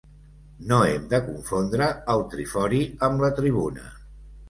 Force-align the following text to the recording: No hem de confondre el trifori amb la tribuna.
No 0.71 0.79
hem 0.93 1.05
de 1.11 1.19
confondre 1.27 1.91
el 2.17 2.27
trifori 2.35 2.83
amb 3.11 3.27
la 3.29 3.35
tribuna. 3.45 3.91